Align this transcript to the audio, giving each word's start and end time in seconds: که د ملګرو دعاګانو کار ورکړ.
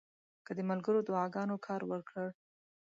که 0.45 0.51
د 0.57 0.59
ملګرو 0.69 1.05
دعاګانو 1.07 1.55
کار 1.67 1.81
ورکړ. 1.91 2.25